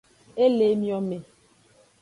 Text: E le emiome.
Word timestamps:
E 0.45 0.47
le 0.57 0.65
emiome. 0.77 1.17